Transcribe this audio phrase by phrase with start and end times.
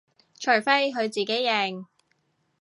[0.39, 1.85] 除非佢自己認